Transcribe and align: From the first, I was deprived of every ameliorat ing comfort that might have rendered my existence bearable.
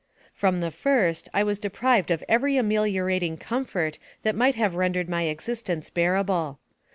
From 0.33 0.61
the 0.61 0.71
first, 0.71 1.29
I 1.31 1.43
was 1.43 1.59
deprived 1.59 2.09
of 2.09 2.23
every 2.27 2.55
ameliorat 2.57 3.21
ing 3.21 3.37
comfort 3.37 3.99
that 4.23 4.33
might 4.35 4.55
have 4.55 4.73
rendered 4.73 5.07
my 5.09 5.25
existence 5.25 5.91
bearable. 5.91 6.57